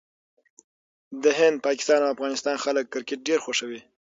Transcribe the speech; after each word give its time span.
د 1.23 1.25
هند، 1.39 1.57
پاکستان 1.67 1.99
او 2.03 2.13
افغانستان 2.15 2.55
خلک 2.63 2.85
کرکټ 2.93 3.19
ډېر 3.27 3.39
خوښوي. 3.45 3.81